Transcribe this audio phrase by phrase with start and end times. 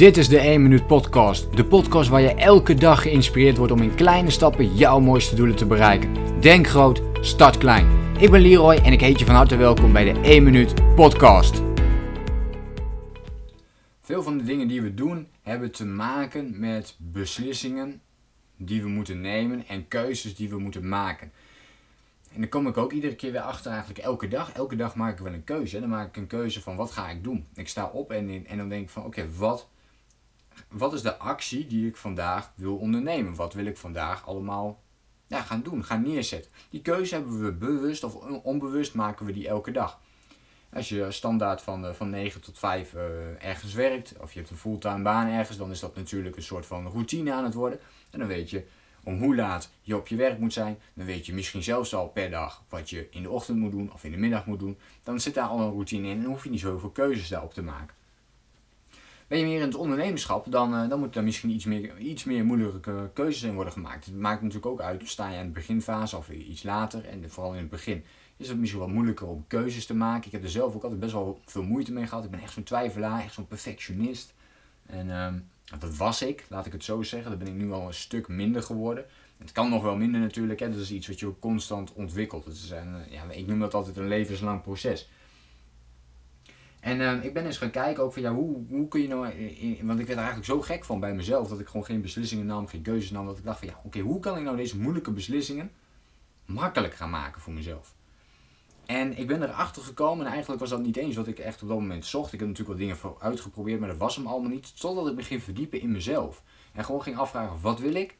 [0.00, 1.56] Dit is de 1 Minuut Podcast.
[1.56, 5.56] De podcast waar je elke dag geïnspireerd wordt om in kleine stappen jouw mooiste doelen
[5.56, 6.40] te bereiken.
[6.40, 8.14] Denk groot, start klein.
[8.18, 11.62] Ik ben Leroy en ik heet je van harte welkom bij de 1 Minuut Podcast.
[14.00, 18.00] Veel van de dingen die we doen hebben te maken met beslissingen
[18.56, 21.32] die we moeten nemen en keuzes die we moeten maken.
[22.32, 24.52] En dan kom ik ook iedere keer weer achter, eigenlijk elke dag.
[24.52, 25.80] Elke dag maak ik wel een keuze.
[25.80, 27.46] Dan maak ik een keuze van wat ga ik doen.
[27.54, 29.68] Ik sta op en, en dan denk ik van oké, wat,
[30.68, 33.34] wat is de actie die ik vandaag wil ondernemen?
[33.34, 34.82] Wat wil ik vandaag allemaal
[35.26, 36.50] ja, gaan doen, gaan neerzetten?
[36.70, 40.00] Die keuze hebben we bewust of onbewust maken we die elke dag.
[40.72, 44.38] Als je standaard van, eh, van 9 tot 5 uh, eh, ergens werkt, of je
[44.38, 47.54] hebt een fulltime baan ergens, dan is dat natuurlijk een soort van routine aan het
[47.54, 47.80] worden.
[48.10, 48.66] En dan weet je
[49.04, 50.78] om hoe laat je op je werk moet zijn.
[50.94, 53.92] Dan weet je misschien zelfs al per dag wat je in de ochtend moet doen
[53.92, 54.78] of in de middag moet doen.
[55.02, 57.62] Dan zit daar al een routine in en hoef je niet zoveel keuzes daarop te
[57.62, 57.94] maken.
[59.30, 62.24] Ben je meer in het ondernemerschap, dan, uh, dan moet er misschien iets meer, iets
[62.24, 64.04] meer moeilijke keuzes in worden gemaakt.
[64.04, 67.04] Het maakt natuurlijk ook uit, sta je aan de beginfase of iets later.
[67.04, 68.04] En vooral in het begin
[68.36, 70.26] is het misschien wat moeilijker om keuzes te maken.
[70.26, 72.24] Ik heb er zelf ook altijd best wel veel moeite mee gehad.
[72.24, 74.34] Ik ben echt zo'n twijfelaar, echt zo'n perfectionist.
[74.86, 75.38] En ehm,
[75.78, 77.30] dat was ik, laat ik het zo zeggen.
[77.30, 79.04] Dat ben ik nu al een stuk minder geworden.
[79.38, 80.70] Het kan nog wel minder natuurlijk, hè.
[80.70, 82.46] dat is iets wat je constant ontwikkelt.
[82.46, 85.08] Is een, ja, ik noem dat altijd een levenslang proces.
[86.80, 89.20] En uh, ik ben eens gaan kijken ook van ja, hoe, hoe kun je nou,
[89.82, 92.46] want ik werd er eigenlijk zo gek van bij mezelf dat ik gewoon geen beslissingen
[92.46, 93.26] nam, geen keuzes nam.
[93.26, 95.70] Dat ik dacht van ja, oké, hoe kan ik nou deze moeilijke beslissingen
[96.44, 97.94] makkelijk gaan maken voor mezelf?
[98.86, 101.68] En ik ben erachter gekomen en eigenlijk was dat niet eens wat ik echt op
[101.68, 102.32] dat moment zocht.
[102.32, 104.80] Ik heb natuurlijk wel dingen uitgeprobeerd, maar dat was hem allemaal niet.
[104.80, 106.42] Totdat ik me ging verdiepen in mezelf.
[106.72, 108.16] En gewoon ging afvragen, wat wil ik?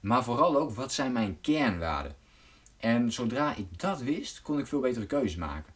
[0.00, 2.16] Maar vooral ook, wat zijn mijn kernwaarden?
[2.76, 5.72] En zodra ik dat wist, kon ik veel betere keuzes maken.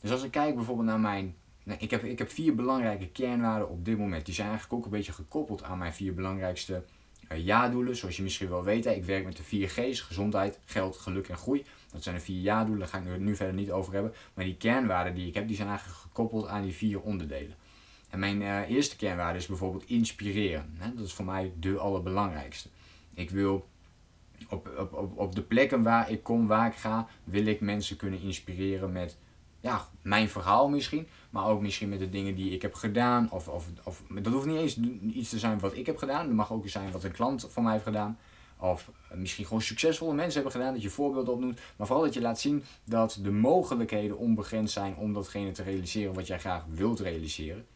[0.00, 1.36] Dus als ik kijk bijvoorbeeld naar mijn...
[1.66, 4.24] Nou, ik, heb, ik heb vier belangrijke kernwaarden op dit moment.
[4.24, 6.84] Die zijn eigenlijk ook een beetje gekoppeld aan mijn vier belangrijkste
[7.32, 7.96] uh, ja-doelen.
[7.96, 10.00] Zoals je misschien wel weet, ik werk met de vier G's.
[10.00, 11.64] Gezondheid, geld, geluk en groei.
[11.92, 14.12] Dat zijn de vier ja-doelen, daar ga ik nu verder niet over hebben.
[14.34, 17.56] Maar die kernwaarden die ik heb, die zijn eigenlijk gekoppeld aan die vier onderdelen.
[18.10, 20.74] En mijn uh, eerste kernwaarde is bijvoorbeeld inspireren.
[20.78, 20.94] Hè?
[20.94, 22.68] Dat is voor mij de allerbelangrijkste.
[23.14, 23.68] Ik wil
[24.48, 27.96] op, op, op, op de plekken waar ik kom, waar ik ga, wil ik mensen
[27.96, 29.16] kunnen inspireren met
[29.66, 31.06] ja, mijn verhaal misschien.
[31.30, 33.30] Maar ook misschien met de dingen die ik heb gedaan.
[33.30, 34.76] Of, of, of, dat hoeft niet eens
[35.12, 36.26] iets te zijn wat ik heb gedaan.
[36.26, 38.18] Het mag ook zijn wat een klant van mij heeft gedaan.
[38.58, 41.60] Of misschien gewoon succesvolle mensen hebben gedaan, dat je voorbeelden opnoemt.
[41.76, 46.14] Maar vooral dat je laat zien dat de mogelijkheden onbegrensd zijn om datgene te realiseren
[46.14, 47.66] wat jij graag wilt realiseren.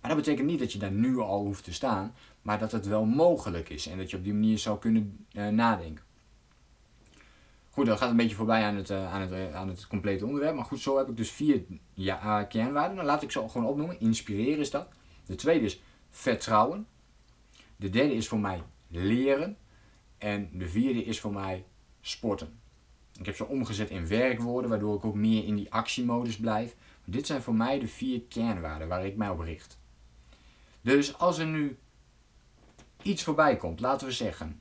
[0.00, 2.86] Maar dat betekent niet dat je daar nu al hoeft te staan, maar dat het
[2.86, 6.04] wel mogelijk is en dat je op die manier zou kunnen uh, nadenken.
[7.78, 10.26] Goed, dat gaat een beetje voorbij aan het, uh, aan, het, uh, aan het complete
[10.26, 10.54] onderwerp.
[10.54, 11.62] Maar goed, zo heb ik dus vier
[11.94, 12.96] ja, kernwaarden.
[12.96, 14.00] Dan laat ik ze gewoon opnoemen.
[14.00, 14.88] Inspireren is dat.
[15.26, 15.80] De tweede is
[16.10, 16.86] vertrouwen.
[17.76, 19.56] De derde is voor mij leren.
[20.18, 21.64] En de vierde is voor mij
[22.00, 22.60] sporten.
[23.18, 26.76] Ik heb ze omgezet in werkwoorden, waardoor ik ook meer in die actiemodus blijf.
[27.04, 29.78] Dit zijn voor mij de vier kernwaarden waar ik mij op richt.
[30.80, 31.78] Dus als er nu
[33.02, 34.60] iets voorbij komt, laten we zeggen,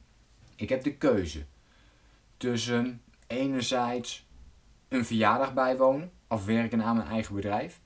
[0.55, 1.45] ik heb de keuze
[2.37, 4.27] tussen enerzijds
[4.87, 7.81] een verjaardag bijwonen of werken aan mijn eigen bedrijf.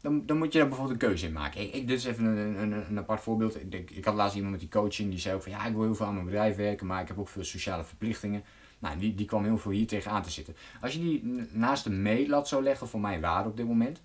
[0.00, 1.60] Dan, dan moet je daar bijvoorbeeld een keuze in maken.
[1.60, 3.72] Ik, ik dit is even een, een, een apart voorbeeld.
[3.72, 5.82] Ik, ik had laatst iemand met die coaching die zei ook van ja, ik wil
[5.82, 8.44] heel veel aan mijn bedrijf werken, maar ik heb ook veel sociale verplichtingen.
[8.78, 10.56] Nou, die, die kwam heel veel hier tegenaan te zitten.
[10.80, 14.02] Als je die naast de meetlat zou leggen voor mijn waarde op dit moment,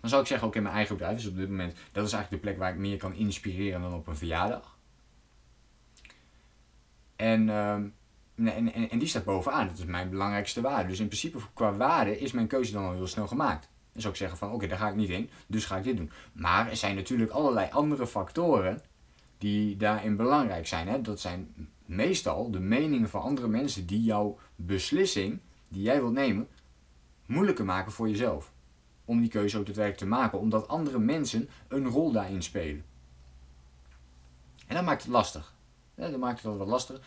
[0.00, 2.42] dan zou ik zeggen, oké, mijn eigen bedrijf is op dit moment, dat is eigenlijk
[2.42, 4.78] de plek waar ik meer kan inspireren dan op een verjaardag.
[7.16, 7.88] En, ehm,
[8.34, 10.88] en, en, en, die staat bovenaan, dat is mijn belangrijkste waarde.
[10.88, 13.68] Dus in principe qua waarde is mijn keuze dan al heel snel gemaakt.
[13.92, 15.96] Dan zou ik zeggen van oké, daar ga ik niet in, dus ga ik dit
[15.96, 16.10] doen.
[16.32, 18.80] Maar er zijn natuurlijk allerlei andere factoren
[19.38, 20.88] die daarin belangrijk zijn.
[20.88, 21.00] Hè?
[21.00, 21.54] Dat zijn
[21.86, 26.48] meestal de meningen van andere mensen die jouw beslissing die jij wilt nemen
[27.26, 28.52] moeilijker maken voor jezelf.
[29.04, 32.84] Om die keuze ook daadwerkelijk te maken, omdat andere mensen een rol daarin spelen.
[34.66, 35.54] En dat maakt het lastig.
[35.94, 37.00] Ja, dat maakt het wat lastig.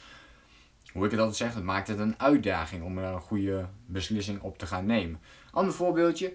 [0.96, 4.42] Hoe ik het altijd zeg, dat maakt het een uitdaging om er een goede beslissing
[4.42, 5.20] op te gaan nemen.
[5.52, 6.34] Ander voorbeeldje.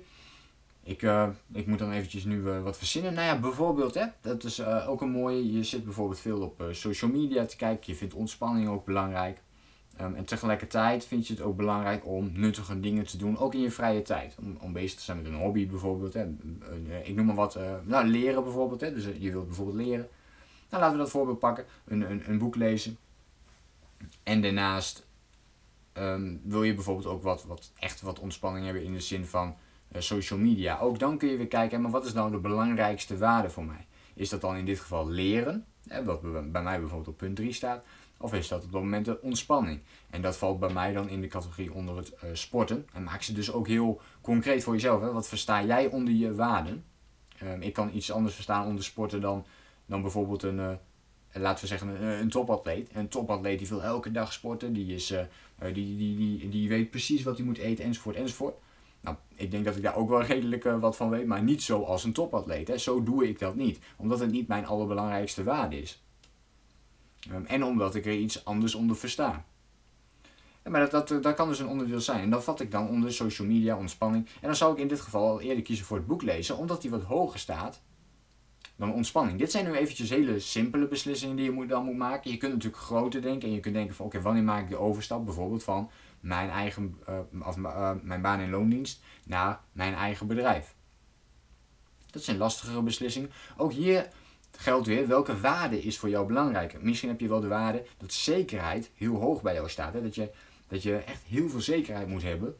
[0.82, 3.14] Ik, uh, ik moet dan eventjes nu uh, wat verzinnen.
[3.14, 5.52] Nou ja, bijvoorbeeld, hè, dat is uh, ook een mooie.
[5.52, 7.92] Je zit bijvoorbeeld veel op social media te kijken.
[7.92, 9.42] Je vindt ontspanning ook belangrijk.
[10.00, 13.60] Um, en tegelijkertijd vind je het ook belangrijk om nuttige dingen te doen, ook in
[13.60, 14.36] je vrije tijd.
[14.40, 16.14] Om, om bezig te zijn met een hobby bijvoorbeeld.
[16.14, 16.26] Hè.
[17.02, 18.80] ik noem maar wat, nou, leren bijvoorbeeld.
[18.80, 18.94] Hè.
[18.94, 20.08] Dus je wilt bijvoorbeeld leren.
[20.70, 21.64] Nou, laten we dat voorbeeld pakken.
[21.86, 22.96] Een, een, een boek lezen.
[24.22, 25.06] En daarnaast
[25.94, 29.56] um, wil je bijvoorbeeld ook wat, wat, echt wat ontspanning hebben in de zin van
[29.88, 30.78] eh, social media.
[30.78, 33.86] Ook dan kun je weer kijken, maar wat is nou de belangrijkste waarde voor mij?
[34.14, 36.20] Is dat dan in dit geval leren, hè, wat
[36.52, 37.84] bij mij bijvoorbeeld op punt 3 staat,
[38.16, 39.80] of is dat op dat moment de ontspanning?
[40.10, 42.86] En dat valt bij mij dan in de categorie onder het uh, sporten.
[42.92, 45.00] En maak ze dus ook heel concreet voor jezelf.
[45.00, 45.12] Hè?
[45.12, 46.84] Wat versta jij onder je waarden?
[47.42, 49.46] Um, ik kan iets anders verstaan onder sporten dan,
[49.86, 50.72] dan bijvoorbeeld een, uh,
[51.32, 52.88] laten we zeggen, een, topatleet.
[52.92, 55.20] Een topatleet die wil elke dag sporten, die, is, uh,
[55.58, 58.54] die, die, die, die weet precies wat hij moet eten, enzovoort, enzovoort.
[59.00, 61.82] Nou, ik denk dat ik daar ook wel redelijk wat van weet, maar niet zo
[61.82, 62.68] als een topatleet.
[62.68, 62.78] Hè.
[62.78, 66.02] Zo doe ik dat niet, omdat het niet mijn allerbelangrijkste waarde is.
[67.32, 69.44] Um, en omdat ik er iets anders onder versta.
[70.62, 72.22] Maar dat, dat, dat kan dus een onderdeel zijn.
[72.22, 74.26] En dat vat ik dan onder social media, ontspanning.
[74.26, 76.82] En dan zou ik in dit geval al eerder kiezen voor het boek lezen, omdat
[76.82, 77.80] die wat hoger staat
[78.80, 79.38] dan ontspanning.
[79.38, 82.30] Dit zijn nu eventjes hele simpele beslissingen die je moet, dan moet maken.
[82.30, 84.76] Je kunt natuurlijk groter denken en je kunt denken van oké, wanneer maak ik de
[84.76, 85.90] overstap bijvoorbeeld van
[86.20, 90.74] mijn eigen uh, of, uh, mijn baan in loondienst naar mijn eigen bedrijf.
[92.10, 93.30] Dat zijn lastigere beslissingen.
[93.56, 94.08] Ook hier
[94.56, 96.78] geldt weer welke waarde is voor jou belangrijker.
[96.82, 99.92] Misschien heb je wel de waarde dat zekerheid heel hoog bij jou staat.
[99.92, 100.02] Hè?
[100.02, 100.30] Dat, je,
[100.68, 102.56] dat je echt heel veel zekerheid moet hebben.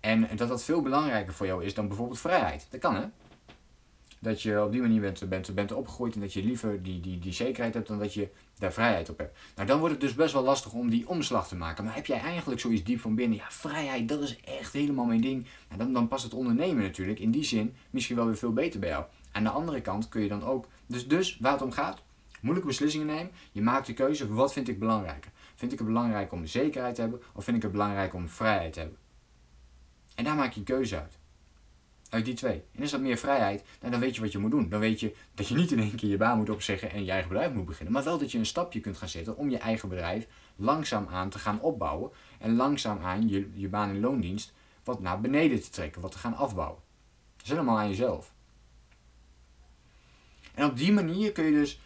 [0.00, 2.66] En dat dat veel belangrijker voor jou is dan bijvoorbeeld vrijheid.
[2.70, 3.04] Dat kan hè.
[4.18, 7.18] Dat je op die manier bent, bent, bent opgegroeid en dat je liever die, die,
[7.18, 8.28] die zekerheid hebt dan dat je
[8.58, 9.38] daar vrijheid op hebt.
[9.54, 11.84] Nou, dan wordt het dus best wel lastig om die omslag te maken.
[11.84, 15.20] Maar heb jij eigenlijk zoiets diep van binnen, ja, vrijheid, dat is echt helemaal mijn
[15.20, 15.46] ding.
[15.68, 18.80] Nou, dan, dan past het ondernemen natuurlijk in die zin misschien wel weer veel beter
[18.80, 19.04] bij jou.
[19.32, 22.02] Aan de andere kant kun je dan ook, dus, dus waar het om gaat,
[22.40, 23.30] moeilijke beslissingen nemen.
[23.52, 25.30] Je maakt de keuze, wat vind ik belangrijker?
[25.54, 28.72] Vind ik het belangrijk om zekerheid te hebben of vind ik het belangrijk om vrijheid
[28.72, 28.98] te hebben?
[30.14, 31.18] En daar maak je keuze uit.
[32.16, 32.62] Uit die twee.
[32.74, 34.68] En is dat meer vrijheid, nou, dan weet je wat je moet doen.
[34.68, 37.10] Dan weet je dat je niet in één keer je baan moet opzeggen en je
[37.10, 37.92] eigen bedrijf moet beginnen.
[37.92, 40.26] Maar wel dat je een stapje kunt gaan zetten om je eigen bedrijf
[40.56, 42.10] langzaam aan te gaan opbouwen.
[42.38, 44.52] En langzaam aan je, je baan in loondienst
[44.84, 46.78] wat naar beneden te trekken, wat te gaan afbouwen.
[47.36, 48.32] Dat is helemaal aan jezelf.
[50.54, 51.80] En op die manier kun je dus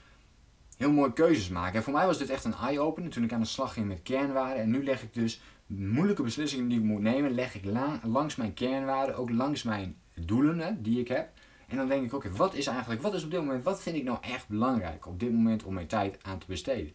[0.77, 1.75] heel mooie keuzes maken.
[1.75, 4.03] En voor mij was dit echt een eye-opener toen ik aan de slag ging met
[4.03, 4.63] kernwaarden.
[4.63, 7.65] En nu leg ik dus moeilijke beslissingen die ik moet nemen, leg ik
[8.03, 11.31] langs mijn kernwaarden, ook langs mijn doelen hè, die ik heb.
[11.69, 13.97] En dan denk ik, oké, wat is eigenlijk, wat is op dit moment, wat vind
[13.97, 16.93] ik nou echt belangrijk op dit moment om mijn tijd aan te besteden?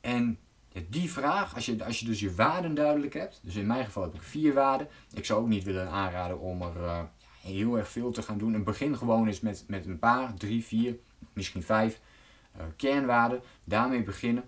[0.00, 0.38] En
[0.88, 4.02] die vraag, als je, als je dus je waarden duidelijk hebt, dus in mijn geval
[4.02, 4.88] heb ik vier waarden.
[5.14, 7.02] Ik zou ook niet willen aanraden om er uh,
[7.42, 8.54] heel erg veel te gaan doen.
[8.54, 10.96] Een begin gewoon eens met, met een paar, drie, vier,
[11.32, 12.00] misschien vijf
[12.56, 13.40] uh, kernwaarden.
[13.64, 14.44] Daarmee beginnen.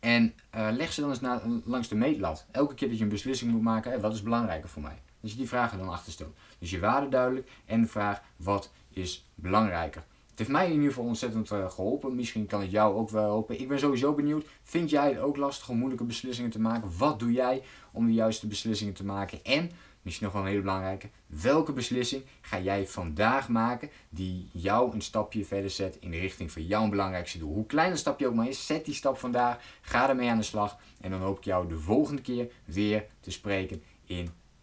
[0.00, 2.46] En uh, leg ze dan eens na, langs de meetlat.
[2.50, 5.02] Elke keer dat je een beslissing moet maken, wat is belangrijker voor mij?
[5.26, 6.36] Dat je die vragen dan achter stelt.
[6.58, 10.04] Dus je waarde duidelijk en de vraag, wat is belangrijker?
[10.30, 12.14] Het heeft mij in ieder geval ontzettend uh, geholpen.
[12.14, 13.60] Misschien kan het jou ook wel helpen.
[13.60, 14.46] Ik ben sowieso benieuwd.
[14.62, 16.98] Vind jij het ook lastig om moeilijke beslissingen te maken?
[16.98, 17.62] Wat doe jij
[17.92, 19.44] om de juiste beslissingen te maken?
[19.44, 19.70] En
[20.02, 21.08] misschien nog wel een hele belangrijke.
[21.26, 26.52] Welke beslissing ga jij vandaag maken die jou een stapje verder zet in de richting
[26.52, 27.54] van jouw belangrijkste doel?
[27.54, 29.58] Hoe klein een stapje ook maar is, zet die stap vandaag.
[29.80, 30.78] Ga ermee aan de slag.
[31.00, 34.30] En dan hoop ik jou de volgende keer weer te spreken in